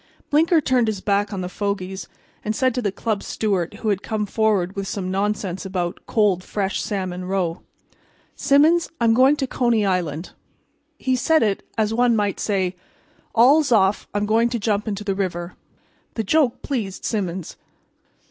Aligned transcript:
Blinker 0.31 0.59
turned 0.59 0.87
his 0.87 0.99
back 0.99 1.31
on 1.31 1.41
the 1.41 1.47
fogies, 1.47 2.07
and 2.43 2.55
said 2.55 2.73
to 2.73 2.81
the 2.81 2.91
club 2.91 3.21
steward 3.21 3.75
who 3.75 3.89
had 3.89 4.01
come 4.01 4.25
forward 4.25 4.75
with 4.75 4.87
some 4.87 5.11
nonsense 5.11 5.63
about 5.63 5.99
cold 6.07 6.43
fresh 6.43 6.81
salmon 6.81 7.23
roe: 7.25 7.61
"Symons, 8.35 8.89
I'm 8.99 9.13
going 9.13 9.35
to 9.35 9.45
Coney 9.45 9.85
Island." 9.85 10.31
He 10.97 11.15
said 11.15 11.43
it 11.43 11.61
as 11.77 11.93
one 11.93 12.15
might 12.15 12.39
say: 12.39 12.75
"All's 13.35 13.71
off; 13.71 14.07
I'm 14.11 14.25
going 14.25 14.49
to 14.49 14.57
jump 14.57 14.87
into 14.87 15.03
the 15.03 15.13
river." 15.13 15.55
The 16.15 16.23
joke 16.23 16.63
pleased 16.63 17.05
Symons. 17.05 17.55